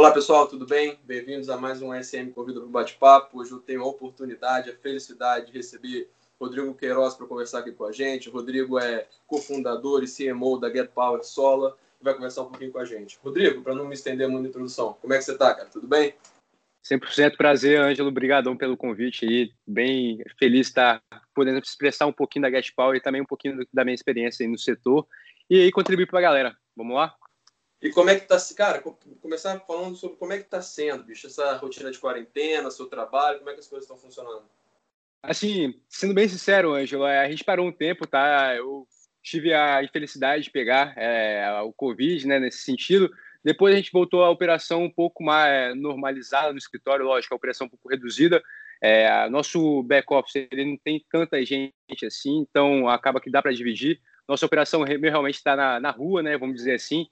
[0.00, 0.98] Olá pessoal, tudo bem?
[1.04, 3.38] Bem-vindos a mais um SM Convida para o Bate-Papo.
[3.38, 6.08] Hoje eu tenho a oportunidade, a felicidade de receber
[6.40, 8.30] Rodrigo Queiroz para conversar aqui com a gente.
[8.30, 12.72] O Rodrigo é cofundador e CMO da Get Power Solar e vai conversar um pouquinho
[12.72, 13.18] com a gente.
[13.22, 15.68] Rodrigo, para não me estender muito na introdução, como é que você está, cara?
[15.68, 16.14] Tudo bem?
[16.82, 18.08] 100% prazer, Ângelo.
[18.08, 19.52] Obrigadão pelo convite aí.
[19.66, 21.02] Bem feliz de estar
[21.34, 24.56] podendo expressar um pouquinho da Get Power e também um pouquinho da minha experiência no
[24.56, 25.06] setor
[25.50, 26.56] e aí contribuir para a galera.
[26.74, 27.14] Vamos lá?
[27.82, 28.82] E como é que tá, cara,
[29.20, 33.38] começar falando sobre como é que tá sendo, bicho, essa rotina de quarentena, seu trabalho,
[33.38, 34.44] como é que as coisas estão funcionando?
[35.22, 38.54] Assim, sendo bem sincero, Ângelo, é, a gente parou um tempo, tá?
[38.54, 38.86] Eu
[39.22, 43.10] tive a infelicidade de pegar é, o Covid, né, nesse sentido.
[43.42, 47.66] Depois a gente voltou à operação um pouco mais normalizada no escritório, lógico, a operação
[47.66, 48.42] um pouco reduzida.
[48.82, 51.74] É, nosso back-office ele não tem tanta gente
[52.06, 54.00] assim, então acaba que dá para dividir.
[54.26, 57.06] Nossa operação realmente está na, na rua, né, vamos dizer assim.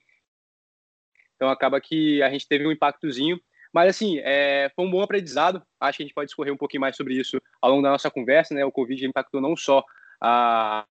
[1.39, 3.39] Então acaba que a gente teve um impactozinho.
[3.73, 5.63] Mas assim, é, foi um bom aprendizado.
[5.79, 8.11] Acho que a gente pode discorrer um pouquinho mais sobre isso ao longo da nossa
[8.11, 8.53] conversa.
[8.53, 8.65] Né?
[8.65, 9.81] O Covid impactou não só
[10.21, 10.85] a,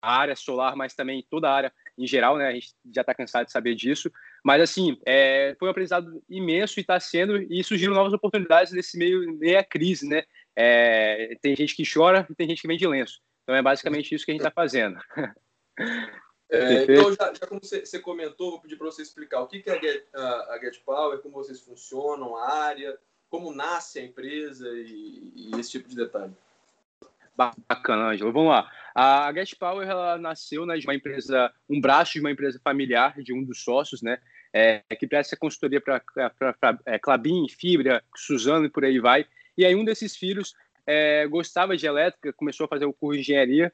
[0.00, 2.46] a área solar, mas também toda a área em geral, né?
[2.46, 4.10] A gente já está cansado de saber disso.
[4.44, 8.96] Mas, assim, é, foi um aprendizado imenso e está sendo, e surgiram novas oportunidades nesse
[8.96, 10.22] meio, meia crise, né?
[10.56, 13.20] É, tem gente que chora e tem gente que vende lenço.
[13.42, 14.98] Então, é basicamente isso que a gente está fazendo.
[16.50, 19.60] É, então, já, já, como você, você, comentou, vou pedir para você explicar o que,
[19.60, 22.98] que é a Get, a, a Get Power, como vocês funcionam, a área,
[23.28, 26.32] como nasce a empresa e, e esse tipo de detalhe.
[27.36, 28.32] Bacana, Ângelo.
[28.32, 28.70] Vamos lá.
[28.94, 33.14] A Get Power ela nasceu né, de uma empresa, um braço de uma empresa familiar
[33.22, 34.18] de um dos sócios, né?
[34.52, 36.02] É, que presta consultoria para
[36.84, 39.24] é, Clabin, Fibra, Suzano e por aí vai.
[39.56, 40.54] E aí um desses filhos
[40.84, 43.72] é, gostava de elétrica, começou a fazer o curso de engenharia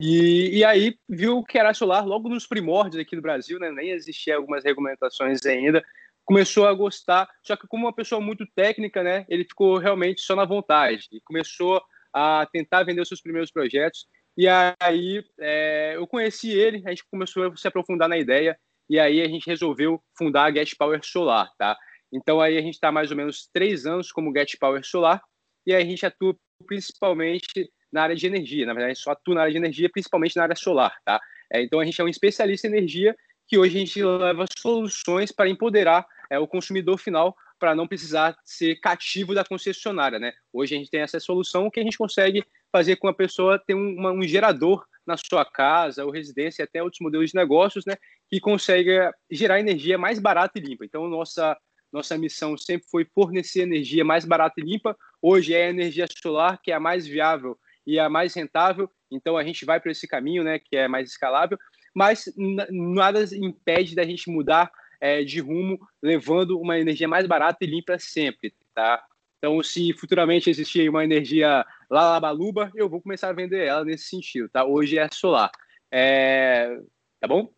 [0.00, 3.70] e, e aí viu que era solar logo nos primórdios aqui do Brasil, né?
[3.70, 5.84] Nem existiam algumas regulamentações ainda.
[6.24, 9.26] Começou a gostar, só que como uma pessoa muito técnica, né?
[9.28, 11.82] Ele ficou realmente só na vontade e começou
[12.14, 14.06] a tentar vender os seus primeiros projetos.
[14.38, 18.58] E aí é, eu conheci ele, a gente começou a se aprofundar na ideia
[18.88, 21.76] e aí a gente resolveu fundar a Get Power Solar, tá?
[22.10, 25.22] Então aí a gente está mais ou menos três anos como Get Power Solar
[25.66, 26.34] e aí a gente atua
[26.66, 28.66] principalmente na área de energia.
[28.66, 31.20] Na verdade, só atua na área de energia, principalmente na área solar, tá?
[31.52, 35.32] É, então, a gente é um especialista em energia que hoje a gente leva soluções
[35.32, 40.32] para empoderar é, o consumidor final para não precisar ser cativo da concessionária, né?
[40.52, 43.74] Hoje a gente tem essa solução que a gente consegue fazer com a pessoa ter
[43.74, 47.96] um, um gerador na sua casa ou residência, até outros modelos de negócios, né?
[48.30, 50.84] Que consegue gerar energia mais barata e limpa.
[50.84, 51.56] Então, nossa
[51.92, 54.96] nossa missão sempre foi fornecer energia mais barata e limpa.
[55.20, 57.58] Hoje é a energia solar, que é a mais viável
[57.90, 58.88] e a mais rentável.
[59.10, 61.58] Então a gente vai para esse caminho, né, que é mais escalável.
[61.92, 62.32] Mas
[62.70, 64.70] nada impede da gente mudar
[65.00, 69.02] é, de rumo, levando uma energia mais barata e limpa sempre, tá?
[69.38, 74.48] Então, se futuramente existir uma energia lalabaluba, eu vou começar a vender ela nesse sentido,
[74.50, 74.64] tá?
[74.64, 75.50] Hoje é solar.
[75.90, 76.78] É...
[77.18, 77.50] Tá bom?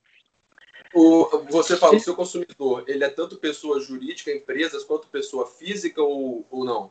[0.94, 6.00] O, você fala, o seu consumidor, ele é tanto pessoa jurídica, empresas, quanto pessoa física
[6.00, 6.90] ou, ou não?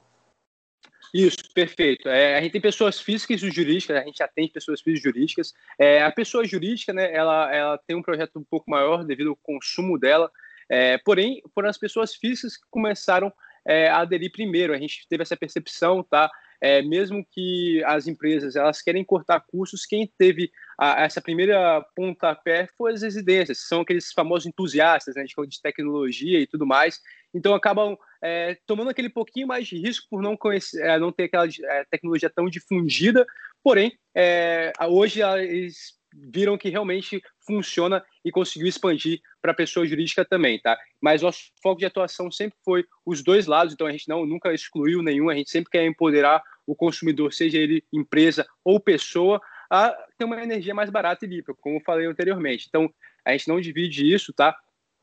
[1.13, 2.07] Isso, perfeito.
[2.07, 5.53] É, a gente tem pessoas físicas e jurídicas, a gente atende pessoas físicas e jurídicas.
[5.77, 9.35] É, a pessoa jurídica, né, ela, ela tem um projeto um pouco maior devido ao
[9.35, 10.31] consumo dela,
[10.69, 13.31] é, porém, foram as pessoas físicas que começaram
[13.65, 14.73] é, a aderir primeiro.
[14.73, 16.31] A gente teve essa percepção, tá?
[16.61, 22.69] É, mesmo que as empresas elas querem cortar custos, quem teve a, essa primeira pontapé
[22.77, 27.01] foi as residências, são aqueles famosos entusiastas né, de, de tecnologia e tudo mais,
[27.33, 31.23] então acabam é, tomando aquele pouquinho mais de risco por não conhecer, é, não ter
[31.23, 33.25] aquela é, tecnologia tão difundida.
[33.63, 40.25] Porém, é, hoje eles viram que realmente funciona e conseguiu expandir para a pessoa jurídica
[40.25, 40.77] também, tá?
[40.99, 44.53] Mas nosso foco de atuação sempre foi os dois lados, então a gente não nunca
[44.53, 49.89] excluiu nenhum, a gente sempre quer empoderar o consumidor, seja ele empresa ou pessoa, a
[50.17, 52.65] ter uma energia mais barata e limpa, como eu falei anteriormente.
[52.67, 52.93] Então,
[53.25, 54.57] a gente não divide isso, tá?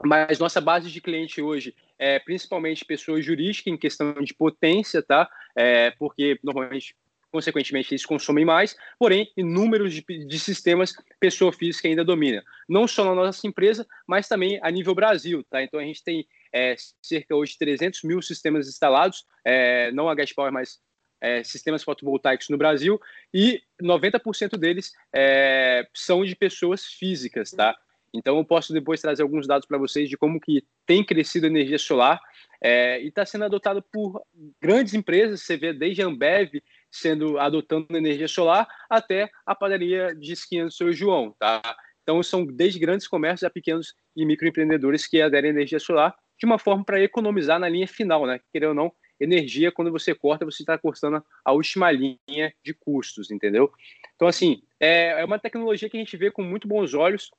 [0.04, 5.28] Mas nossa base de cliente hoje é, principalmente pessoas jurídicas em questão de potência, tá?
[5.56, 6.94] É, porque normalmente,
[7.30, 12.42] consequentemente, eles consomem mais, porém, em números de, de, sistemas, pessoa física ainda domina.
[12.68, 15.62] Não só na nossa empresa, mas também a nível Brasil, tá?
[15.62, 20.14] Então a gente tem é, cerca hoje de 300 mil sistemas instalados, é, não a
[20.14, 20.78] Gas Power, mas
[21.20, 23.00] é, sistemas fotovoltaicos no Brasil
[23.34, 27.76] e 90% deles é, são de pessoas físicas, tá?
[28.12, 31.50] Então eu posso depois trazer alguns dados para vocês de como que tem crescido a
[31.50, 32.20] energia solar
[32.60, 34.22] é, e está sendo adotado por
[34.60, 40.32] grandes empresas, você vê desde a Ambev sendo adotando energia solar até a padaria de
[40.32, 41.60] esquina do seu João, tá?
[42.02, 46.46] Então são desde grandes comércios a pequenos e microempreendedores que aderem à energia solar de
[46.46, 48.40] uma forma para economizar na linha final, né?
[48.52, 53.30] Querendo ou não, energia, quando você corta, você está cortando a última linha de custos,
[53.30, 53.70] entendeu?
[54.14, 57.30] Então, assim, é, é uma tecnologia que a gente vê com muito bons olhos,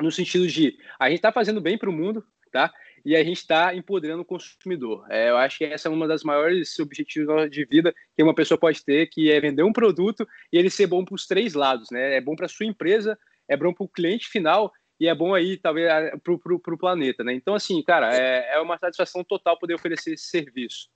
[0.00, 2.72] no sentido de a gente está fazendo bem para o mundo, tá?
[3.04, 5.04] E a gente está empoderando o consumidor.
[5.10, 8.58] É, eu acho que essa é uma das maiores objetivos de vida que uma pessoa
[8.58, 11.88] pode ter, que é vender um produto e ele ser bom para os três lados,
[11.90, 12.16] né?
[12.16, 13.18] É bom para a sua empresa,
[13.48, 15.88] é bom para o cliente final e é bom aí, talvez,
[16.22, 17.34] para o planeta, né?
[17.34, 20.88] Então, assim, cara, é, é uma satisfação total poder oferecer esse serviço.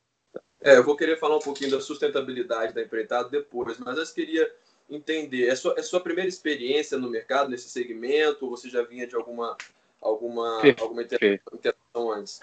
[0.61, 4.51] É, eu vou querer falar um pouquinho da sustentabilidade da empreitada depois, mas eu queria
[4.89, 9.07] entender, é sua, é sua primeira experiência no mercado, nesse segmento, ou você já vinha
[9.07, 9.57] de alguma,
[10.01, 12.41] alguma, alguma interação antes?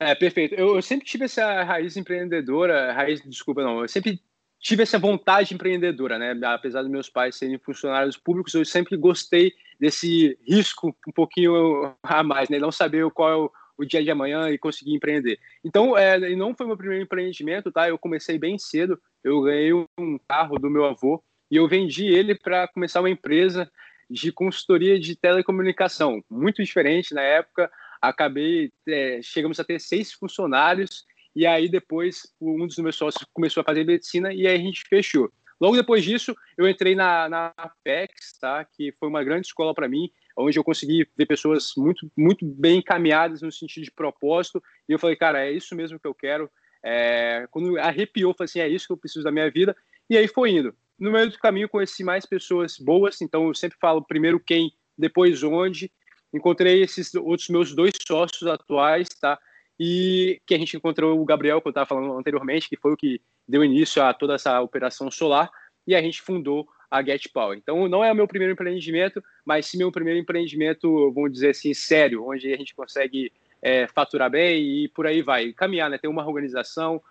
[0.00, 0.54] É, perfeito.
[0.54, 4.20] Eu, eu, sempre tive essa raiz empreendedora, raiz, desculpa, não, eu sempre
[4.58, 6.38] tive essa vontade empreendedora, né?
[6.46, 12.22] Apesar dos meus pais serem funcionários públicos, eu sempre gostei desse risco um pouquinho a
[12.22, 12.58] mais, né?
[12.58, 15.38] Não saber qual é o, o dia de amanhã e conseguir empreender.
[15.64, 17.88] Então, é, não foi meu primeiro empreendimento, tá?
[17.88, 19.00] Eu comecei bem cedo.
[19.22, 21.22] Eu ganhei um carro do meu avô
[21.52, 23.70] e eu vendi ele para começar uma empresa
[24.08, 27.70] de consultoria de telecomunicação, muito diferente na época.
[28.00, 31.04] Acabei, é, chegamos a ter seis funcionários
[31.36, 34.82] e aí depois um dos meus sócios começou a fazer medicina e aí a gente
[34.88, 35.30] fechou.
[35.60, 38.64] Logo depois disso, eu entrei na, na Apex, tá?
[38.64, 42.78] que foi uma grande escola para mim onde eu consegui ver pessoas muito, muito bem
[42.78, 46.50] encaminhadas no sentido de propósito, e eu falei, cara, é isso mesmo que eu quero.
[46.82, 49.76] É, quando arrepiou, falei assim, é isso que eu preciso da minha vida,
[50.08, 50.74] e aí foi indo.
[50.98, 55.42] No meio do caminho, conheci mais pessoas boas, então eu sempre falo primeiro quem, depois
[55.42, 55.90] onde.
[56.32, 59.38] Encontrei esses outros meus dois sócios atuais, tá?
[59.78, 62.96] E que a gente encontrou o Gabriel, que eu estava falando anteriormente, que foi o
[62.96, 65.50] que deu início a toda essa operação solar,
[65.86, 67.56] e a gente fundou a Get Power.
[67.56, 71.72] Então, não é o meu primeiro empreendimento, mas sim meu primeiro empreendimento, vamos dizer assim,
[71.72, 75.52] sério, onde a gente consegue é, faturar bem e por aí vai.
[75.52, 75.96] Caminhar, né?
[75.96, 77.02] Ter uma organização,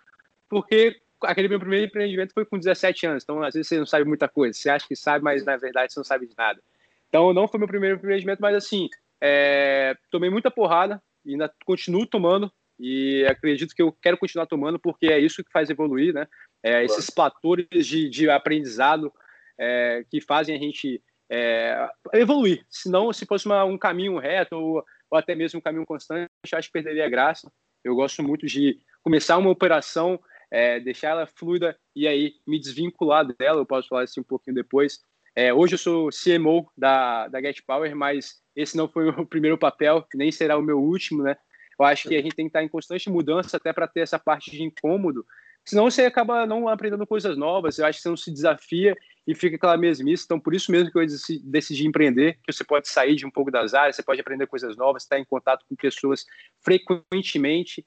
[0.48, 4.04] porque aquele meu primeiro empreendimento foi com 17 anos, então às vezes você não sabe
[4.04, 4.58] muita coisa.
[4.58, 6.60] Você acha que sabe, mas na verdade você não sabe de nada.
[7.08, 8.88] Então, não foi meu primeiro empreendimento, mas assim,
[9.20, 14.78] é, tomei muita porrada e ainda continuo tomando e acredito que eu quero continuar tomando
[14.78, 16.26] porque é isso que faz evoluir, né?
[16.62, 19.12] É, esses platores de, de aprendizado
[19.58, 22.64] é, que fazem a gente é, evoluir.
[22.68, 26.58] Senão, se fosse uma, um caminho reto ou, ou, até mesmo um caminho constante, eu
[26.58, 27.50] acho que perderia a graça.
[27.84, 30.18] Eu gosto muito de começar uma operação,
[30.52, 33.60] é, deixar ela fluida e aí me desvincular dela.
[33.60, 35.00] Eu posso falar isso um pouquinho depois.
[35.34, 39.56] É, hoje eu sou CMO da, da Get Power, mas esse não foi o primeiro
[39.56, 41.36] papel, nem será o meu último, né?
[41.80, 44.18] Eu acho que a gente tem que estar em constante mudança até para ter essa
[44.18, 45.24] parte de incômodo.
[45.64, 48.94] Senão você acaba não aprendendo coisas novas, eu acho que você não se desafia
[49.26, 50.24] e fica aquela mesmice.
[50.24, 51.06] Então, por isso mesmo que eu
[51.44, 54.76] decidi empreender, que você pode sair de um pouco das áreas, você pode aprender coisas
[54.76, 56.26] novas, estar em contato com pessoas
[56.60, 57.86] frequentemente,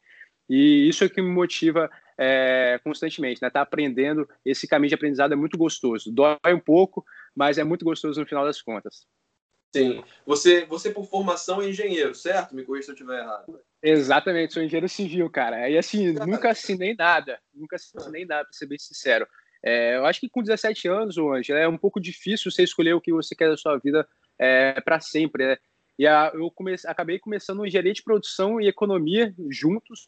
[0.50, 3.50] e isso é o que me motiva é, constantemente, né?
[3.50, 6.12] Tá aprendendo, esse caminho de aprendizado é muito gostoso.
[6.12, 9.06] Dói um pouco, mas é muito gostoso no final das contas.
[9.76, 10.02] Sim.
[10.26, 12.56] Você, você por formação é engenheiro, certo?
[12.56, 13.60] Me corrija se eu estiver errado.
[13.84, 15.70] Exatamente, sou engenheiro civil, cara.
[15.70, 19.28] E assim, nunca assinei nada, nunca assinei nada, para ser bem sincero.
[19.62, 23.02] É, eu acho que com 17 anos, hoje é um pouco difícil você escolher o
[23.02, 24.08] que você quer da sua vida
[24.40, 25.46] é, para sempre.
[25.46, 25.58] Né?
[26.00, 30.08] E a, eu comecei, acabei começando engenharia de produção e economia juntos.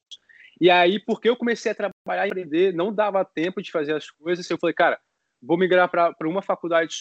[0.59, 4.09] E aí, porque eu comecei a trabalhar e aprender, não dava tempo de fazer as
[4.09, 4.49] coisas.
[4.49, 4.99] Eu falei, cara,
[5.41, 6.95] vou migrar para uma faculdade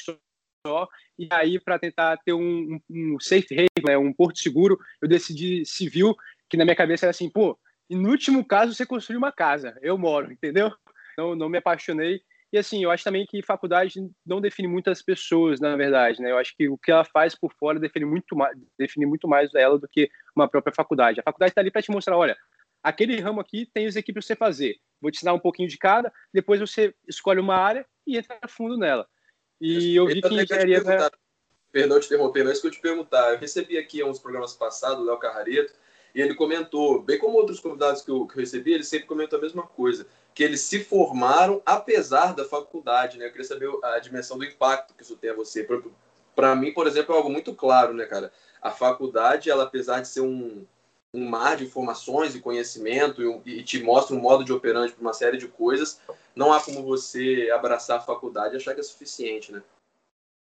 [0.67, 0.89] só.
[1.19, 5.65] E aí, para tentar ter um, um, safe haven, né, um porto seguro, eu decidi
[5.65, 6.15] civil,
[6.51, 7.59] que na minha cabeça era assim, pô,
[7.89, 10.71] no último caso você construiu uma casa, eu moro, entendeu?
[11.17, 12.21] Não, não me apaixonei
[12.53, 16.31] e assim, eu acho também que faculdade não define muitas pessoas, na verdade, né?
[16.31, 19.53] Eu acho que o que ela faz por fora define muito mais, define muito mais
[19.55, 21.21] ela do que uma própria faculdade.
[21.21, 22.37] A faculdade está ali para te mostrar, olha,
[22.87, 24.79] aquele ramo aqui tem as equipes para você fazer.
[25.01, 28.79] Vou te ensinar um pouquinho de cada, depois você escolhe uma área e entra fundo
[28.79, 29.09] nela.
[29.61, 30.83] E eu vi que engenharia...
[30.85, 31.11] Né?
[31.73, 33.33] Perdão te interromper, mas isso que eu te perguntar.
[33.33, 35.75] Eu recebi aqui uns programas passados, o Léo Carrareto,
[36.15, 39.39] e ele comentou, bem como outros convidados que eu, que eu recebi, ele sempre comentou
[39.39, 43.27] a mesma coisa que eles se formaram apesar da faculdade, né?
[43.27, 45.67] Eu queria saber a dimensão do impacto que isso tem a você.
[46.37, 48.33] Para mim, por exemplo, é algo muito claro, né, cara?
[48.63, 50.65] A faculdade, ela apesar de ser um,
[51.17, 55.03] um mar de informações e conhecimento e, e te mostra um modo de operante para
[55.03, 56.01] uma série de coisas,
[56.35, 59.63] não há como você abraçar a faculdade e achar que é suficiente, né?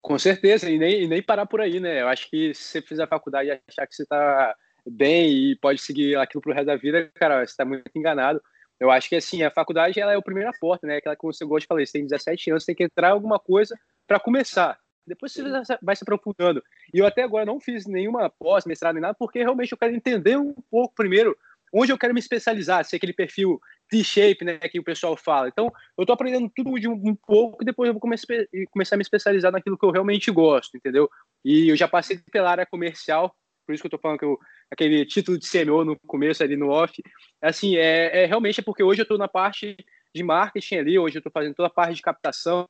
[0.00, 2.02] Com certeza, e nem, e nem parar por aí, né?
[2.02, 5.57] Eu acho que se você fizer a faculdade e achar que você está bem e
[5.57, 8.40] pode seguir aquilo pro resto da vida, cara, você está muito enganado
[8.83, 10.97] eu acho que assim, a faculdade ela é a primeira porta, né?
[10.97, 13.12] Aquela que você gosta de falar, você tem 17 anos, você tem que entrar em
[13.12, 13.78] alguma coisa
[14.09, 14.76] para começar.
[15.06, 15.42] Depois você
[15.82, 16.62] vai se aprofundando.
[16.92, 19.94] E eu até agora não fiz nenhuma pós, mestrado nem nada, porque realmente eu quero
[19.94, 21.37] entender um pouco primeiro
[21.73, 25.49] onde eu quero me especializar, se é aquele perfil T-shape, né, que o pessoal fala.
[25.49, 29.02] Então, eu tô aprendendo tudo de um, pouco e depois eu vou começar, a me
[29.02, 31.09] especializar naquilo que eu realmente gosto, entendeu?
[31.44, 33.35] E eu já passei pela área comercial,
[33.66, 34.38] por isso que eu tô falando que eu,
[34.71, 37.02] aquele título de CMO no começo ali no off,
[37.40, 39.76] assim, é, é realmente é porque hoje eu tô na parte
[40.14, 42.66] de marketing ali, hoje eu estou fazendo toda a parte de captação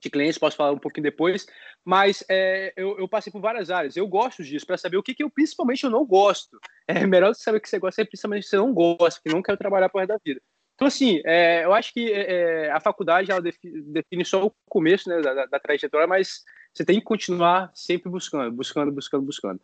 [0.00, 1.46] de clientes, posso falar um pouquinho depois,
[1.84, 3.96] mas é, eu, eu, passei por várias áreas.
[3.96, 6.58] Eu gosto disso para saber o que, que eu principalmente eu não gosto.
[6.86, 9.56] É melhor saber o que você gosta é principalmente você não gosta, que não quer
[9.56, 10.38] trabalhar por resto da vida.
[10.74, 15.08] Então, assim, é, eu acho que é, a faculdade ela define, define, só o começo
[15.08, 16.42] né, da, da, trajetória, mas
[16.74, 19.60] você tem que continuar sempre buscando, buscando, buscando, buscando.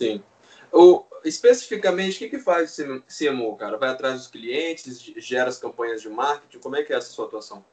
[0.00, 0.22] Sim.
[0.72, 3.76] O, especificamente, o que, que faz o CMO, cara?
[3.76, 6.60] Vai atrás dos clientes, gera as campanhas de marketing?
[6.60, 7.64] Como é que é essa sua atuação?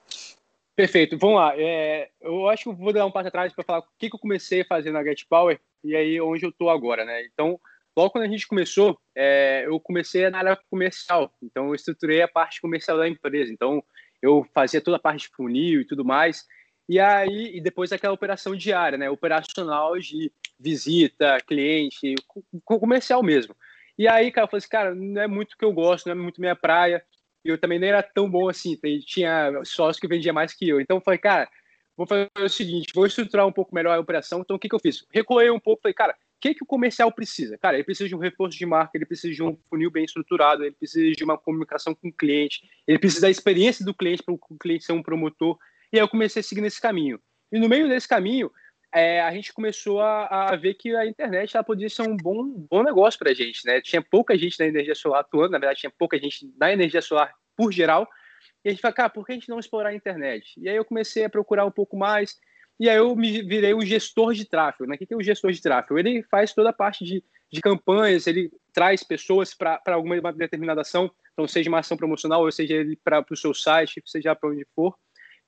[0.76, 1.18] Perfeito.
[1.18, 1.54] Vamos lá.
[1.58, 4.20] É, eu acho que vou dar um passo atrás para falar o que, que eu
[4.20, 7.26] comecei a fazer na Get Power e aí onde eu estou agora, né?
[7.26, 7.60] Então,
[7.96, 11.32] logo quando a gente começou, é, eu comecei na área comercial.
[11.42, 13.54] Então, eu estruturei a parte comercial da empresa.
[13.54, 13.82] Então,
[14.22, 16.46] eu fazia toda a parte de funil e tudo mais.
[16.90, 19.10] E aí, e depois aquela operação diária, né?
[19.10, 22.16] Operacional de visita, cliente,
[22.66, 23.56] comercial mesmo.
[23.98, 26.16] E aí, cara, eu falei assim, cara, não é muito que eu gosto, não é
[26.16, 27.04] muito minha praia.
[27.46, 28.76] E eu também nem era tão bom assim,
[29.06, 30.82] tinha sócio que vendia mais que eu.
[30.82, 31.48] Então eu falei, cara,
[31.96, 34.42] vou fazer o seguinte, vou estruturar um pouco melhor a operação.
[34.42, 35.06] Então o que, que eu fiz?
[35.14, 37.56] Recuei um pouco, falei, cara, o que, que o comercial precisa?
[37.58, 40.64] Cara, ele precisa de um reforço de marca, ele precisa de um funil bem estruturado,
[40.64, 44.34] ele precisa de uma comunicação com o cliente, ele precisa da experiência do cliente para
[44.34, 45.58] o cliente ser um promotor.
[45.94, 47.20] E aí eu comecei a seguir nesse caminho.
[47.52, 48.52] E no meio desse caminho,
[48.96, 52.46] é, a gente começou a, a, ver que a internet ela podia ser um bom,
[52.48, 53.66] bom negócio para a gente.
[53.66, 53.82] Né?
[53.82, 57.34] Tinha pouca gente na energia solar atuando, na verdade, tinha pouca gente na energia solar
[57.58, 58.08] por geral.
[58.64, 60.54] E a gente falou, cara, por que a gente não explorar a internet?
[60.58, 62.38] E aí eu comecei a procurar um pouco mais,
[62.80, 64.90] e aí eu me virei o gestor de tráfego.
[64.90, 64.96] Né?
[64.96, 66.00] O que é o gestor de tráfego?
[66.00, 67.22] Ele faz toda a parte de,
[67.52, 72.52] de campanhas, ele traz pessoas para alguma determinada ação, então seja uma ação promocional, ou
[72.52, 74.96] seja para o seu site, seja para onde for.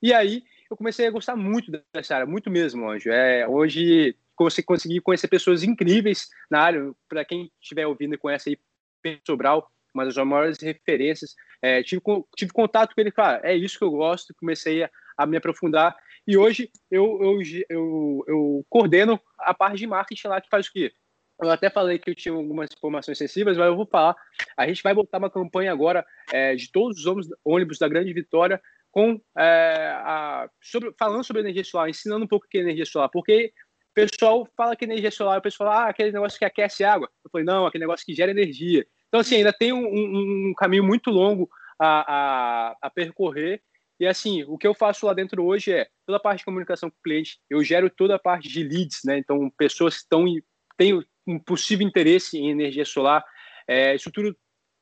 [0.01, 3.09] E aí eu comecei a gostar muito dessa área, muito mesmo, Anjo.
[3.09, 6.93] É, hoje você consegui conhecer pessoas incríveis na área.
[7.09, 8.59] Para quem estiver ouvindo e conhece aí,
[9.01, 11.35] Pedro Sobral, uma das maiores referências.
[11.61, 12.01] É, tive,
[12.35, 15.95] tive contato com ele, cara, é isso que eu gosto, comecei a, a me aprofundar.
[16.27, 20.71] E hoje eu, eu, eu, eu, coordeno a parte de marketing lá que faz o
[20.71, 20.93] quê?
[21.41, 24.15] Eu até falei que eu tinha algumas informações sensíveis, mas eu vou falar.
[24.57, 28.59] A gente vai botar uma campanha agora é, de todos os ônibus da Grande Vitória
[28.97, 32.83] com é, a, sobre, falando sobre energia solar, ensinando um pouco o que é energia
[32.83, 33.53] solar, porque
[33.91, 37.07] o pessoal fala que energia solar, o pessoal fala, ah, aquele negócio que aquece água.
[37.23, 38.87] Eu falei, não, aquele negócio que gera energia.
[39.07, 41.47] Então, assim, ainda tem um, um caminho muito longo
[41.79, 43.61] a, a, a, percorrer.
[43.99, 46.89] E, assim, o que eu faço lá dentro hoje é toda a parte de comunicação
[46.89, 49.19] com o cliente, eu gero toda a parte de leads, né?
[49.19, 50.25] Então, pessoas que estão,
[50.75, 53.23] têm um possível interesse em energia solar,
[53.67, 54.35] é, isso tudo.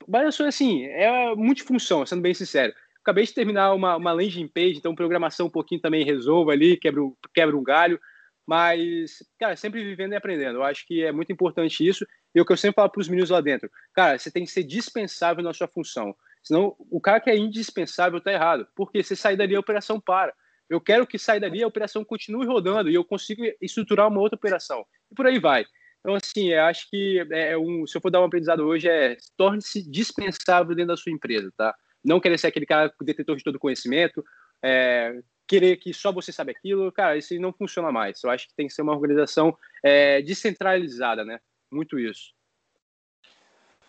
[0.08, 2.74] Mas, assim, é multifunção, sendo bem sincero
[3.06, 7.02] acabei de terminar uma, uma landing page, então programação um pouquinho também resolvo ali, quebra,
[7.32, 8.00] quebra um galho,
[8.48, 10.58] mas, cara, sempre vivendo e aprendendo.
[10.58, 12.06] Eu acho que é muito importante isso.
[12.34, 14.52] E o que eu sempre falo para os meninos lá dentro, cara, você tem que
[14.52, 16.16] ser dispensável na sua função.
[16.44, 18.68] Senão, o cara que é indispensável está errado.
[18.76, 20.34] Porque se sair dali, a operação para.
[20.70, 24.36] Eu quero que saia dali, a operação continue rodando e eu consigo estruturar uma outra
[24.36, 24.84] operação.
[25.12, 25.66] E por aí vai.
[26.00, 29.16] Então, assim, eu acho que é um, se eu for dar um aprendizado hoje, é
[29.38, 31.76] torne-se dispensável dentro da sua empresa, tá?
[32.06, 34.24] Não querer ser aquele cara detetor de todo conhecimento,
[34.64, 38.24] é, querer que só você sabe aquilo, cara, isso não funciona mais.
[38.24, 41.40] Eu acho que tem que ser uma organização é, descentralizada, né?
[41.72, 42.34] Muito isso.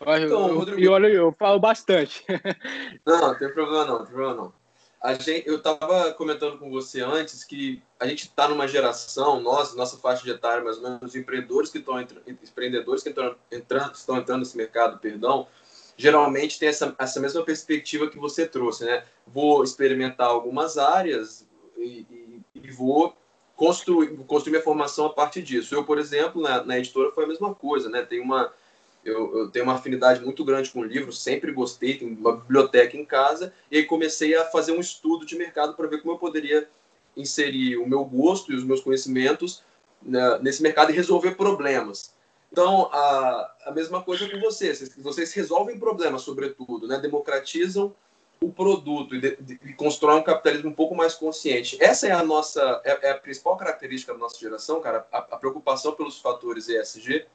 [0.00, 0.80] Então, eu, Rodrigo...
[0.80, 2.24] eu, eu, eu falo bastante.
[3.06, 4.66] Não, não tem problema não, tem problema não.
[5.02, 9.74] A gente, eu estava comentando com você antes que a gente está numa geração, nós,
[9.74, 14.16] nossa faixa de etária, mais ou menos, empreendedores que estão empreendedores que estão entrando, estão
[14.16, 15.46] entrando nesse mercado, perdão,
[15.96, 19.04] geralmente tem essa, essa mesma perspectiva que você trouxe, né?
[19.26, 23.16] Vou experimentar algumas áreas e, e, e vou
[23.56, 25.74] construir, construir minha formação a partir disso.
[25.74, 28.02] Eu, por exemplo, na, na editora foi a mesma coisa, né?
[28.02, 28.52] Tem uma,
[29.04, 33.04] eu, eu, tenho uma afinidade muito grande com livros, sempre gostei, tenho uma biblioteca em
[33.04, 36.68] casa, e aí comecei a fazer um estudo de mercado para ver como eu poderia
[37.16, 39.62] inserir o meu gosto e os meus conhecimentos
[40.02, 42.14] né, nesse mercado e resolver problemas.
[42.50, 44.96] Então, a, a mesma coisa com vocês.
[44.98, 46.98] Vocês resolvem problemas, sobretudo, né?
[46.98, 47.94] democratizam
[48.40, 51.82] o produto e, de, de, e constroem um capitalismo um pouco mais consciente.
[51.82, 55.36] Essa é a nossa, é, é a principal característica da nossa geração, cara, a, a,
[55.36, 57.26] preocupação pelos fatores ESG.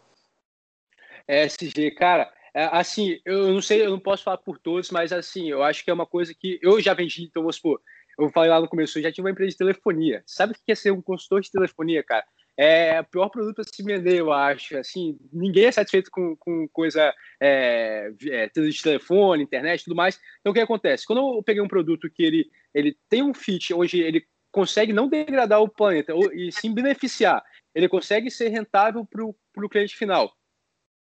[1.27, 5.49] ESG, cara, é, assim, eu não sei, eu não posso falar por todos, mas assim,
[5.49, 7.81] eu acho que é uma coisa que eu já vendi, então vamos supor,
[8.19, 10.23] eu falei lá no começo, eu já tive uma empresa de telefonia.
[10.25, 12.25] Sabe o que é ser um consultor de telefonia, cara?
[12.57, 14.77] É o pior produto a se vender, eu acho.
[14.77, 20.19] Assim, ninguém é satisfeito com, com coisa é, é, de telefone, internet, tudo mais.
[20.39, 21.05] Então, o que acontece?
[21.05, 25.07] Quando eu peguei um produto que ele, ele tem um fit, onde ele consegue não
[25.07, 27.41] degradar o planeta e sim beneficiar,
[27.73, 30.31] ele consegue ser rentável para o cliente final.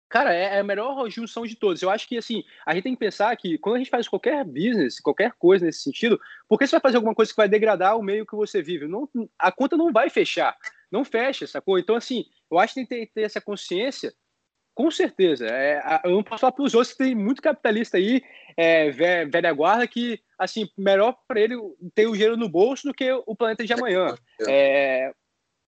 [0.09, 1.81] Cara, é, é a melhor junção de todos.
[1.83, 4.43] Eu acho que, assim, a gente tem que pensar que quando a gente faz qualquer
[4.43, 7.95] business, qualquer coisa nesse sentido, por que você vai fazer alguma coisa que vai degradar
[7.95, 8.87] o meio que você vive?
[8.87, 10.57] Não, a conta não vai fechar.
[10.91, 11.77] Não fecha, sacou?
[11.77, 14.13] Então, assim, eu acho que tem que ter essa consciência,
[14.73, 15.47] com certeza.
[15.47, 18.23] É, eu não posso falar para os outros que tem muito capitalista aí,
[18.57, 21.55] é, velha guarda, que, assim, melhor para ele
[21.93, 24.15] ter o dinheiro no bolso do que o planeta de amanhã.
[24.47, 25.13] É,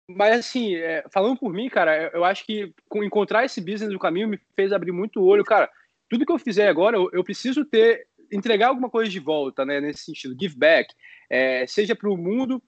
[0.09, 4.27] mas assim, é, falando por mim, cara, eu acho que encontrar esse business no caminho
[4.27, 5.69] me fez abrir muito o olho, cara.
[6.09, 9.79] Tudo que eu fizer agora, eu, eu preciso ter entregar alguma coisa de volta, né?
[9.81, 10.93] Nesse sentido, give back,
[11.29, 12.61] é, seja para o mundo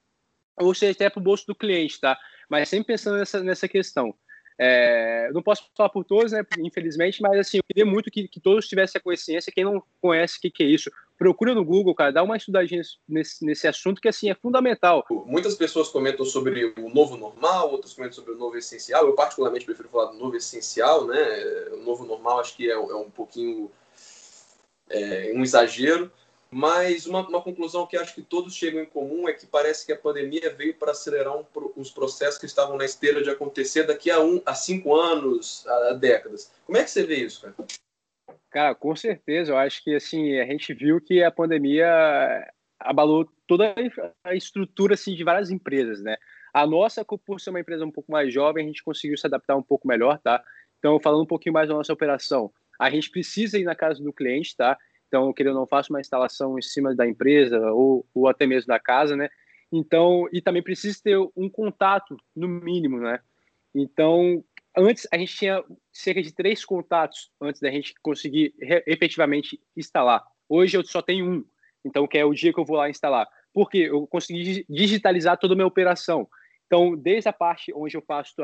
[0.60, 2.18] ou seja até para o bolso do cliente, tá?
[2.48, 4.14] Mas sempre pensando nessa, nessa questão.
[4.60, 8.40] É, não posso falar por todos, né, infelizmente, mas assim, eu queria muito que, que
[8.40, 9.52] todos tivessem a consciência.
[9.52, 12.82] Quem não conhece o que, que é isso, procura no Google, cara, dá uma estudadinha
[13.08, 15.04] nesse, nesse assunto que assim é fundamental.
[15.26, 19.06] Muitas pessoas comentam sobre o novo normal, outras comentam sobre o novo essencial.
[19.06, 21.68] Eu particularmente prefiro falar do novo essencial, né?
[21.72, 23.70] O novo normal acho que é, é um pouquinho
[24.90, 26.10] é, um exagero.
[26.50, 29.92] Mas uma, uma, conclusão que acho que todos chegam em comum é que parece que
[29.92, 31.44] a pandemia veio para acelerar um,
[31.76, 35.90] os processos que estavam na esteira de acontecer daqui a, um, a cinco anos, a,
[35.90, 36.50] a décadas.
[36.64, 37.54] Como é que você vê isso, cara?
[38.50, 39.52] Cara, com certeza.
[39.52, 41.86] Eu acho que assim a gente viu que a pandemia
[42.80, 43.74] abalou toda
[44.24, 46.16] a estrutura assim, de várias empresas, né?
[46.52, 49.56] A nossa, por ser uma empresa um pouco mais jovem, a gente conseguiu se adaptar
[49.56, 50.42] um pouco melhor, tá?
[50.78, 54.12] Então, falando um pouquinho mais da nossa operação, a gente precisa ir na casa do
[54.12, 54.78] cliente, tá?
[55.08, 58.68] Então, que eu não faço uma instalação em cima da empresa ou, ou até mesmo
[58.68, 59.28] da casa, né?
[59.72, 63.18] Então, e também precisa ter um contato, no mínimo, né?
[63.74, 64.44] Então,
[64.76, 68.54] antes a gente tinha cerca de três contatos antes da gente conseguir
[68.86, 70.24] efetivamente instalar.
[70.48, 71.44] Hoje eu só tenho um,
[71.84, 73.26] então que é o dia que eu vou lá instalar.
[73.52, 76.28] Porque eu consegui digitalizar toda a minha operação.
[76.66, 78.34] Então, desde a parte onde eu faço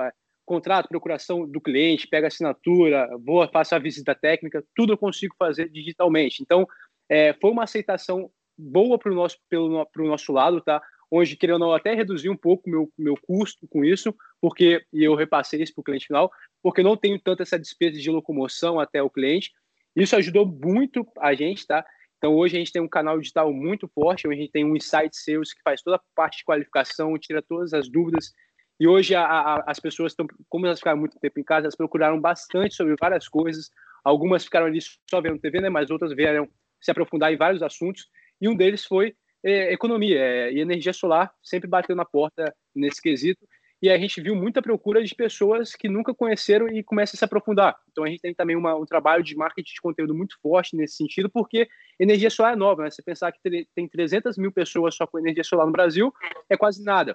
[0.44, 5.68] contrato, procuração do cliente, pega assinatura, vou, faço a visita técnica, tudo eu consigo fazer
[5.68, 6.42] digitalmente.
[6.42, 6.66] Então,
[7.09, 10.83] é, foi uma aceitação boa para o nosso, pelo, nosso lado, tá?
[11.11, 15.62] Onde, querendo até reduzir um pouco meu, meu custo com isso, porque e eu repassei
[15.62, 16.30] isso para o cliente final,
[16.62, 19.52] porque não tenho tanto essa despesa de locomoção até o cliente.
[19.94, 21.85] Isso ajudou muito a gente, tá?
[22.18, 24.74] Então, hoje a gente tem um canal digital muito forte, onde a gente tem um
[24.74, 28.33] Insight Sales que faz toda a parte de qualificação, tira todas as dúvidas
[28.79, 31.77] e hoje a, a, as pessoas estão, como elas ficaram muito tempo em casa, elas
[31.77, 33.71] procuraram bastante sobre várias coisas.
[34.05, 35.69] Algumas ficaram ali só vendo TV, né?
[35.69, 36.49] Mas outras vieram
[36.81, 38.09] se aprofundar em vários assuntos.
[38.41, 43.01] E um deles foi é, economia é, e energia solar, sempre bateu na porta nesse
[43.01, 43.47] quesito.
[43.81, 47.25] E a gente viu muita procura de pessoas que nunca conheceram e começam a se
[47.25, 47.77] aprofundar.
[47.93, 50.97] Então a gente tem também uma, um trabalho de marketing de conteúdo muito forte nesse
[50.97, 51.69] sentido, porque
[52.01, 52.85] energia solar é nova.
[52.85, 52.91] Né?
[52.91, 56.13] Você pensar que tem 300 mil pessoas só com energia solar no Brasil,
[56.49, 57.15] é quase nada.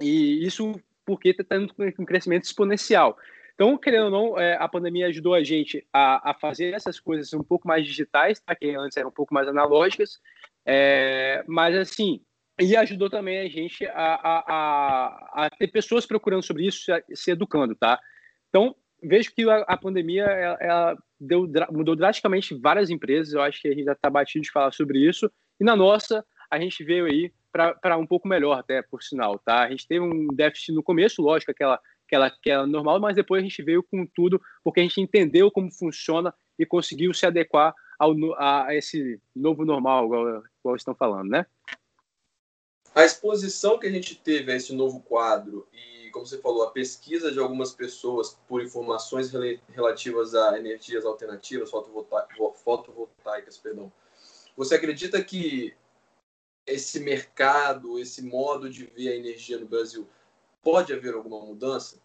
[0.00, 0.74] E isso
[1.04, 3.18] porque está tendo um crescimento exponencial.
[3.54, 7.32] Então, querendo ou não, é, a pandemia ajudou a gente a, a, fazer essas coisas
[7.34, 8.54] um pouco mais digitais, tá?
[8.54, 10.18] que antes eram um pouco mais analógicas,
[10.64, 12.22] é, mas assim,
[12.60, 17.74] e ajudou também a gente a, a, a, ter pessoas procurando sobre isso, se educando,
[17.74, 18.00] tá?
[18.48, 23.60] Então, vejo que a, a pandemia ela, ela deu, mudou drasticamente várias empresas, eu acho
[23.60, 26.82] que a gente já está batido de falar sobre isso, e na nossa, a gente
[26.84, 29.64] veio aí para um pouco melhor, até por sinal, tá?
[29.64, 33.46] A gente teve um déficit no começo, lógico, aquela, aquela, aquela normal, mas depois a
[33.46, 38.14] gente veio com tudo, porque a gente entendeu como funciona e conseguiu se adequar ao,
[38.38, 41.46] a esse novo normal, igual, igual estão falando, né?
[42.94, 46.70] A exposição que a gente teve a esse novo quadro e, como você falou, a
[46.70, 49.32] pesquisa de algumas pessoas por informações
[49.68, 53.90] relativas a energias alternativas, fotovoltaicas, perdão.
[54.56, 55.74] Você acredita que
[56.66, 60.08] esse mercado, esse modo de ver a energia no Brasil,
[60.62, 62.00] pode haver alguma mudança?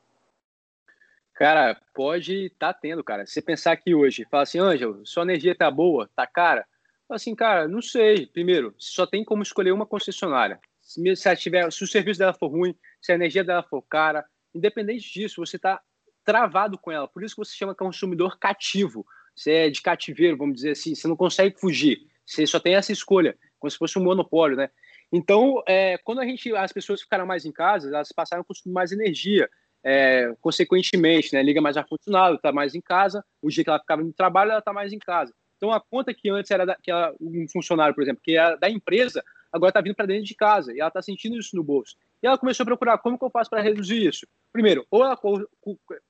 [1.33, 3.25] Cara, pode tá tendo, cara.
[3.25, 6.65] Se você pensar que hoje, fala assim, Ângelo, sua energia tá boa, tá cara?
[7.07, 8.25] Fala assim, cara, não sei.
[8.25, 10.59] Primeiro, só tem como escolher uma concessionária.
[10.81, 14.25] Se, se, tiver, se o serviço dela for ruim, se a energia dela for cara,
[14.53, 15.79] independente disso, você está
[16.25, 17.07] travado com ela.
[17.07, 19.05] Por isso que você chama consumidor cativo.
[19.35, 20.95] Você é de cativeiro, vamos dizer assim.
[20.95, 22.07] Você não consegue fugir.
[22.27, 24.69] Você só tem essa escolha como se fosse um monopólio, né?
[25.11, 28.73] Então, é, quando a gente, as pessoas ficaram mais em casa, elas passaram a consumir
[28.73, 29.49] mais energia,
[29.83, 31.41] é, consequentemente, né?
[31.41, 34.59] Liga mais ar-condicionado, está mais em casa, o dia que ela ficava no trabalho, ela
[34.59, 35.33] está mais em casa.
[35.55, 38.55] Então, a conta que antes era da, que ela, um funcionário, por exemplo, que era
[38.57, 41.63] da empresa, agora está vindo para dentro de casa e ela está sentindo isso no
[41.63, 41.95] bolso.
[42.21, 44.27] E ela começou a procurar como que eu faço para reduzir isso.
[44.51, 45.47] Primeiro, ou ela co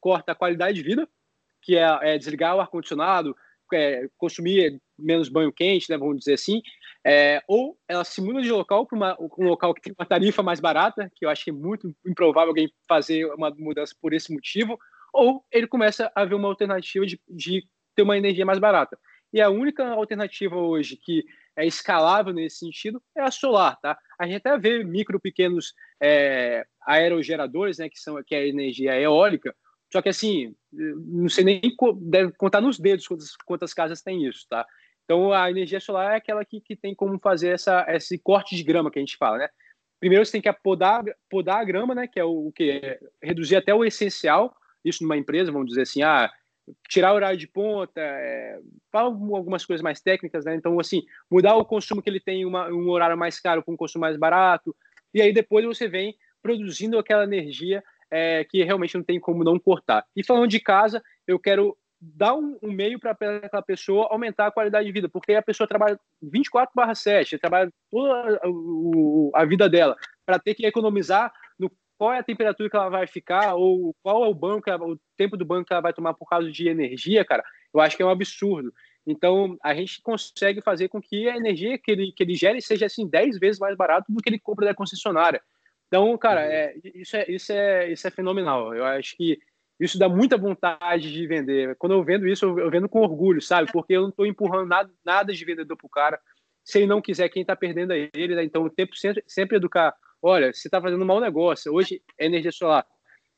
[0.02, 1.08] corta a qualidade de vida,
[1.62, 3.36] que é, é desligar o ar-condicionado,
[3.74, 6.62] é, consumir menos banho quente, né, vamos dizer assim,
[7.06, 10.60] é, ou ela se muda de local para um local que tem uma tarifa mais
[10.60, 14.78] barata, que eu acho que é muito improvável alguém fazer uma mudança por esse motivo,
[15.14, 18.98] ou ele começa a ver uma alternativa de, de ter uma energia mais barata.
[19.32, 23.98] E a única alternativa hoje que é escalável nesse sentido é a solar, tá?
[24.20, 29.00] A gente até vê micro, pequenos é, aerogeradores, né, que são que é a energia
[29.00, 29.56] eólica,
[29.92, 31.62] só que assim, não sei nem
[32.02, 34.66] deve contar nos dedos quantas, quantas casas tem isso, tá?
[35.08, 38.64] Então a energia solar é aquela que, que tem como fazer essa, esse corte de
[38.64, 39.48] grama que a gente fala, né?
[40.02, 42.08] Primeiro você tem que podar, podar a grama, né?
[42.08, 44.54] Que é o, o que reduzir até o essencial.
[44.84, 46.30] Isso numa empresa, vamos dizer assim, ah,
[46.90, 48.60] tirar o horário de ponta, é,
[48.92, 50.56] algumas coisas mais técnicas, né?
[50.56, 53.78] Então, assim, mudar o consumo que ele tem uma, um horário mais caro para um
[53.78, 54.76] consumo mais barato,
[55.14, 59.58] e aí depois você vem produzindo aquela energia é, que realmente não tem como não
[59.58, 60.06] cortar.
[60.16, 64.52] E falando de casa, eu quero dar um, um meio para aquela pessoa aumentar a
[64.52, 68.40] qualidade de vida, porque a pessoa trabalha 24/7, trabalha toda
[69.34, 72.90] a, a vida dela para ter que economizar no qual é a temperatura que ela
[72.90, 76.14] vai ficar ou qual é o banco, o tempo do banco que ela vai tomar
[76.14, 77.44] por causa de energia, cara.
[77.74, 78.72] Eu acho que é um absurdo.
[79.06, 82.86] Então, a gente consegue fazer com que a energia que ele, que ele gere seja
[82.86, 85.42] assim 10 vezes mais barato do que ele compra da concessionária.
[85.88, 86.52] Então, cara, uhum.
[86.52, 88.76] é, isso, é, isso, é, isso é fenomenal.
[88.76, 89.40] Eu acho que
[89.80, 91.76] isso dá muita vontade de vender.
[91.76, 93.72] Quando eu vendo isso, eu, vendo com orgulho, sabe?
[93.72, 96.20] Porque eu não estou empurrando nada, nada de vendedor pro cara.
[96.64, 98.36] Se ele não quiser, quem está perdendo é ele.
[98.36, 98.44] Né?
[98.44, 99.94] Então, o tempo sempre, sempre educar.
[100.22, 101.72] Olha, você está fazendo um mau negócio.
[101.72, 102.86] Hoje, a energia solar,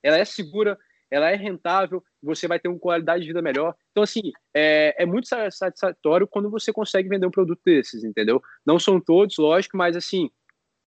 [0.02, 0.78] ela é segura,
[1.12, 3.76] ela é rentável, você vai ter uma qualidade de vida melhor.
[3.92, 8.42] Então, assim, é, é muito satisfatório quando você consegue vender um produto desses, entendeu?
[8.66, 10.30] Não são todos, lógico, mas, assim,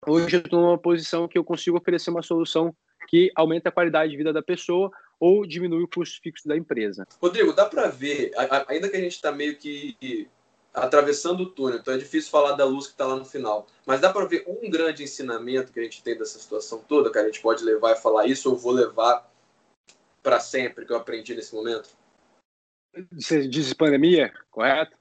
[0.07, 2.75] hoje eu estou numa posição que eu consigo oferecer uma solução
[3.09, 7.07] que aumenta a qualidade de vida da pessoa ou diminui o custo fixo da empresa.
[7.21, 8.33] Rodrigo, dá para ver,
[8.69, 10.29] ainda que a gente está meio que
[10.75, 14.01] atravessando o túnel, então é difícil falar da luz que está lá no final, mas
[14.01, 17.25] dá para ver um grande ensinamento que a gente tem dessa situação toda, que a
[17.25, 19.31] gente pode levar e falar isso, ou vou levar
[20.21, 21.91] para sempre, que eu aprendi nesse momento?
[23.13, 24.97] Você diz pandemia, correto?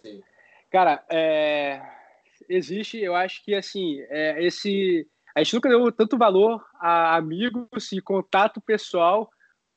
[0.00, 0.22] Sim.
[0.70, 1.82] Cara, é...
[2.48, 7.92] existe, eu acho que assim, é, esse a gente nunca deu tanto valor a amigos
[7.92, 9.30] e contato pessoal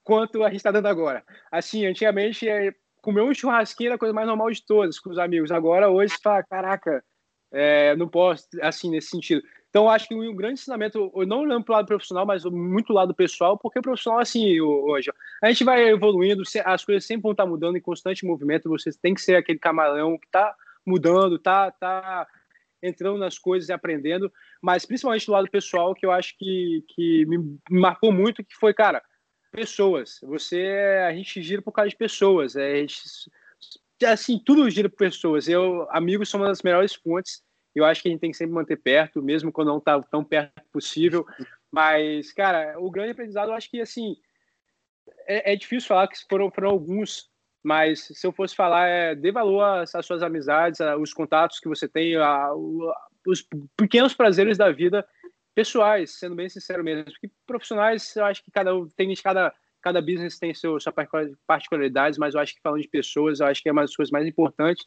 [0.04, 1.24] quanto a gente está dando agora.
[1.52, 5.18] Assim, antigamente, é, comer um churrasquinho era a coisa mais normal de todas com os
[5.18, 5.52] amigos.
[5.52, 7.04] Agora, hoje, fala, caraca,
[7.52, 9.44] é, não posso, assim, nesse sentido.
[9.70, 13.13] Então, acho que um grande ensinamento, não olhando para o lado profissional, mas muito lado
[13.13, 15.12] pessoal, porque o profissional, assim, hoje,
[15.42, 19.16] a gente vai evoluindo, as coisas sempre vão estar mudando em constante movimento, você tem
[19.16, 22.28] que ser aquele camarão que está mudando, tá, tá
[22.84, 27.26] entrando nas coisas e aprendendo, mas principalmente do lado pessoal, que eu acho que, que
[27.26, 29.02] me marcou muito, que foi, cara,
[29.54, 30.20] pessoas.
[30.24, 30.66] Você,
[31.08, 32.56] a gente gira por causa de pessoas.
[32.56, 33.02] É, gente,
[34.06, 35.48] assim, tudo gira por pessoas.
[35.48, 37.42] Eu, amigos são uma das melhores fontes.
[37.76, 40.24] Eu acho que a gente tem que sempre manter perto, mesmo quando não está tão
[40.24, 41.26] perto possível.
[41.72, 44.18] Mas, cara, o grande aprendizado, eu acho que, assim,
[45.28, 47.32] é, é difícil falar que foram, foram alguns
[47.63, 51.70] mas se eu fosse falar, é, dê valor às, às suas amizades, aos contatos que
[51.70, 52.54] você tem, a, a,
[53.26, 55.08] os pequenos prazeres da vida
[55.54, 57.06] pessoais, sendo bem sincero mesmo.
[57.06, 60.94] Porque profissionais, eu acho que cada tem cada cada business tem seu, sua
[61.46, 64.12] particularidades, mas eu acho que falando de pessoas, eu acho que é uma das coisas
[64.12, 64.86] mais importantes.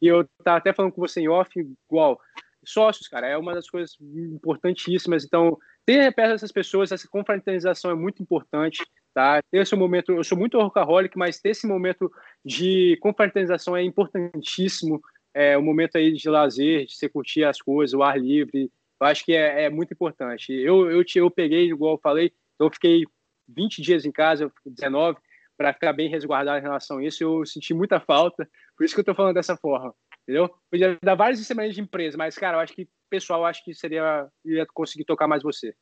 [0.00, 2.20] E eu tava até falando com você em off, igual
[2.62, 5.24] sócios, cara, é uma das coisas importantíssimas.
[5.24, 9.40] Então, ter perto dessas pessoas, essa confraternização é muito importante, tá?
[9.50, 12.12] Ter esse momento, eu sou muito workaholic, mas ter esse momento
[12.44, 15.00] de confraternização é importantíssimo.
[15.32, 18.70] É o momento aí de lazer, de você curtir as coisas, o ar livre.
[19.00, 20.52] Eu acho que é, é muito importante.
[20.52, 23.04] Eu, eu, eu peguei, igual eu falei, eu fiquei
[23.48, 25.18] 20 dias em casa, 19,
[25.56, 27.22] para ficar bem resguardado em relação a isso.
[27.22, 29.94] Eu senti muita falta, por isso que eu estou falando dessa forma
[30.26, 30.50] entendeu?
[30.68, 34.26] Podia dar várias semanas de empresa, mas, cara, eu acho que pessoal, acho que seria
[34.44, 35.72] ia conseguir tocar mais você,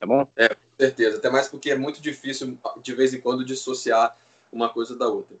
[0.00, 0.28] tá bom?
[0.36, 1.18] É, com certeza.
[1.18, 4.16] Até mais porque é muito difícil, de vez em quando, dissociar
[4.52, 5.36] uma coisa da outra.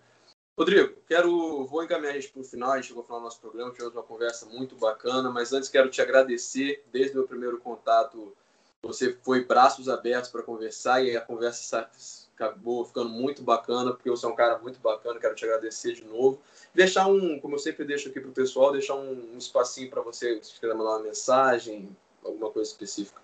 [0.58, 3.24] Rodrigo, quero, vou encaminhar a gente para o final, a gente chegou ao final do
[3.24, 7.28] nosso programa, tivemos uma conversa muito bacana, mas antes quero te agradecer, desde o meu
[7.28, 8.34] primeiro contato,
[8.82, 11.88] você foi braços abertos para conversar e a conversa
[12.34, 16.04] acabou ficando muito bacana, porque você é um cara muito bacana, quero te agradecer de
[16.04, 16.40] novo.
[16.74, 20.02] Deixar um, como eu sempre deixo aqui para o pessoal, deixar um, um espacinho para
[20.02, 23.20] você, se quiser mandar uma mensagem, alguma coisa específica.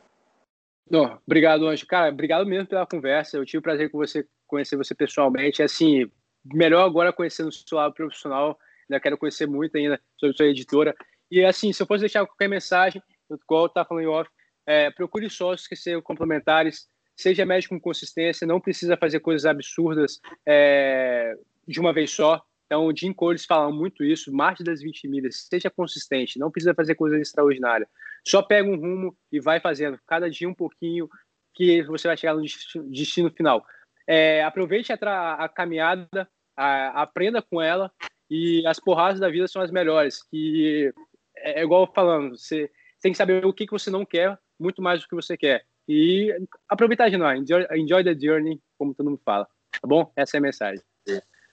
[0.91, 1.87] Não, obrigado, Anjo.
[1.87, 3.37] Cara, obrigado mesmo pela conversa.
[3.37, 5.63] Eu tive o prazer com você, conhecer você pessoalmente.
[5.63, 6.11] Assim,
[6.45, 8.59] melhor agora conhecendo o seu lado profissional.
[8.89, 10.95] Ainda quero conhecer muito ainda sobre sua editora.
[11.31, 14.31] E assim, se eu fosse deixar qualquer mensagem, eu estava falando em off,
[14.67, 20.21] é, procure sócios que sejam complementares, seja médico com consistência, não precisa fazer coisas absurdas
[20.47, 21.35] é,
[21.67, 22.43] de uma vez só.
[22.67, 26.75] Então, o Jim Collins fala muito isso, marcha das 20 milhas, seja consistente, não precisa
[26.75, 27.89] fazer coisas extraordinárias.
[28.27, 31.09] Só pega um rumo e vai fazendo, cada dia um pouquinho,
[31.55, 32.43] que você vai chegar no
[32.91, 33.65] destino final.
[34.09, 37.93] É, aproveite a, a caminhada, a, aprenda com ela,
[38.31, 40.23] e as porradas da vida são as melhores.
[40.23, 40.93] Que
[41.37, 42.71] é, é igual falando, você
[43.03, 45.67] tem que saber o que, que você não quer, muito mais do que você quer.
[45.87, 46.35] E
[46.69, 49.47] aproveitar a jornada, enjoy, enjoy the journey, como todo mundo fala.
[49.81, 50.11] Tá bom?
[50.17, 50.83] Essa é a mensagem.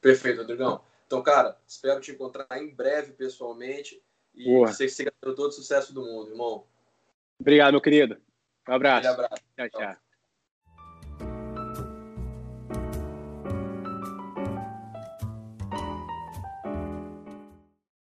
[0.02, 0.82] Perfeito, Rodrigão.
[1.08, 4.02] Então, cara, espero te encontrar em breve pessoalmente
[4.34, 4.68] e Boa.
[4.68, 6.66] você siga todo o sucesso do mundo, irmão.
[7.40, 8.18] Obrigado, meu querido.
[8.68, 9.08] Um abraço.
[9.08, 9.44] Um abraço.
[9.56, 10.05] Tchau, tchau.